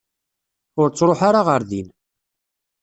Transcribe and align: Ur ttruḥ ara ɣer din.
Ur 0.81 0.87
ttruḥ 0.89 1.19
ara 1.29 1.41
ɣer 1.47 1.61
din. 1.69 1.87